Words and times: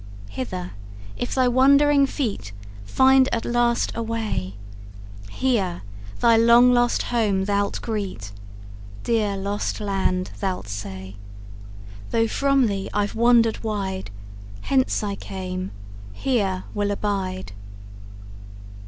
Hither 0.29 0.71
if 1.15 1.35
thy 1.35 1.47
wandering 1.47 2.07
feet 2.07 2.53
Find 2.83 3.29
at 3.31 3.45
last 3.45 3.91
a 3.93 4.01
way, 4.01 4.55
Here 5.29 5.83
thy 6.21 6.37
long 6.37 6.73
lost 6.73 7.03
home 7.03 7.45
thou'lt 7.45 7.79
greet: 7.83 8.31
'Dear 9.03 9.37
lost 9.37 9.79
land,' 9.79 10.31
thou'lt 10.35 10.67
say, 10.67 11.17
'Though 12.09 12.27
from 12.29 12.65
thee 12.65 12.89
I've 12.95 13.13
wandered 13.13 13.63
wide, 13.63 14.09
Hence 14.61 15.03
I 15.03 15.13
came, 15.13 15.69
here 16.13 16.63
will 16.73 16.89
abide.' 16.89 17.51